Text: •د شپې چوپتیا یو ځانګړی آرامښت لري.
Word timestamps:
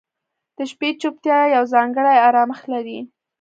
•د 0.57 0.59
شپې 0.71 0.89
چوپتیا 1.01 1.39
یو 1.55 1.63
ځانګړی 1.73 2.15
آرامښت 2.27 2.65
لري. 2.73 2.99